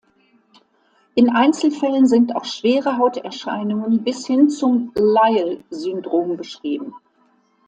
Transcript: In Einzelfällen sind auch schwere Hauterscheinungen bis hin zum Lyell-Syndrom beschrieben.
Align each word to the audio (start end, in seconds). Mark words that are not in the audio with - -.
In 1.13 1.29
Einzelfällen 1.29 2.07
sind 2.07 2.35
auch 2.35 2.45
schwere 2.45 2.97
Hauterscheinungen 2.97 4.03
bis 4.03 4.25
hin 4.25 4.49
zum 4.49 4.91
Lyell-Syndrom 4.95 6.37
beschrieben. 6.37 6.95